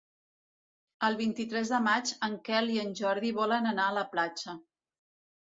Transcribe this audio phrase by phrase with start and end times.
[1.07, 4.59] El vint-i-tres de maig en Quel i en Jordi volen anar a la platja.